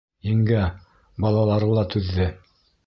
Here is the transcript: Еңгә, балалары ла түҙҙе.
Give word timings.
Еңгә, 0.27 0.61
балалары 1.27 1.71
ла 1.77 1.87
түҙҙе. 1.97 2.29